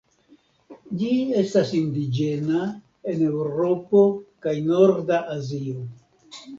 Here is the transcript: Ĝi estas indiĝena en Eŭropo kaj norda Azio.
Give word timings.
Ĝi 1.01 1.09
estas 1.41 1.73
indiĝena 1.81 2.65
en 3.13 3.23
Eŭropo 3.29 4.05
kaj 4.49 4.59
norda 4.75 5.25
Azio. 5.41 5.91